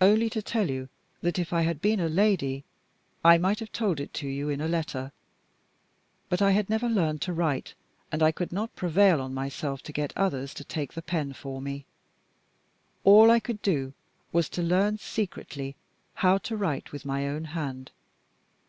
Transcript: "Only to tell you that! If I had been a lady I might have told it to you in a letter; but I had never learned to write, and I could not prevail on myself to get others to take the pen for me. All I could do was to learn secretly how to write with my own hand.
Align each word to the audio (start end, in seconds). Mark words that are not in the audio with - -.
"Only 0.00 0.28
to 0.30 0.42
tell 0.42 0.68
you 0.68 0.88
that! 1.20 1.38
If 1.38 1.52
I 1.52 1.62
had 1.62 1.80
been 1.80 2.00
a 2.00 2.08
lady 2.08 2.64
I 3.24 3.38
might 3.38 3.60
have 3.60 3.70
told 3.70 4.00
it 4.00 4.12
to 4.14 4.26
you 4.26 4.48
in 4.48 4.60
a 4.60 4.66
letter; 4.66 5.12
but 6.28 6.42
I 6.42 6.50
had 6.50 6.68
never 6.68 6.88
learned 6.88 7.22
to 7.22 7.32
write, 7.32 7.74
and 8.10 8.20
I 8.20 8.32
could 8.32 8.50
not 8.50 8.74
prevail 8.74 9.20
on 9.20 9.32
myself 9.32 9.80
to 9.84 9.92
get 9.92 10.12
others 10.16 10.52
to 10.54 10.64
take 10.64 10.94
the 10.94 11.02
pen 11.02 11.34
for 11.34 11.62
me. 11.62 11.86
All 13.04 13.30
I 13.30 13.38
could 13.38 13.62
do 13.62 13.92
was 14.32 14.48
to 14.48 14.62
learn 14.64 14.98
secretly 14.98 15.76
how 16.14 16.38
to 16.38 16.56
write 16.56 16.90
with 16.90 17.04
my 17.04 17.28
own 17.28 17.44
hand. 17.44 17.92